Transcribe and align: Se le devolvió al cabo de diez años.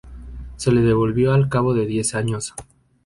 Se 0.55 0.71
le 0.71 0.81
devolvió 0.81 1.31
al 1.31 1.47
cabo 1.47 1.75
de 1.75 1.85
diez 1.85 2.15
años. 2.15 2.55